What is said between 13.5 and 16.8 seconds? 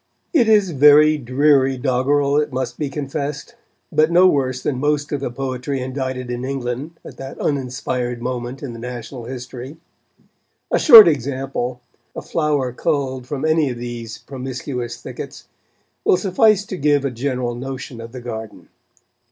of these promiscuous thickets will suffice to